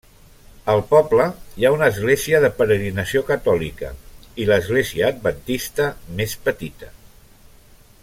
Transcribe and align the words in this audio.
Al 0.75 0.79
poble 0.93 1.27
hi 1.59 1.67
ha 1.67 1.71
una 1.75 1.89
església 1.93 2.39
de 2.45 2.51
peregrinació 2.61 3.23
catòlica 3.29 3.93
i 4.45 4.49
l'Església 4.51 5.15
Adventista 5.15 5.91
més 6.23 6.39
petita. 6.49 6.95